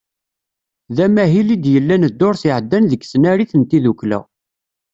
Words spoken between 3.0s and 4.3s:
tnarit n tiddukla.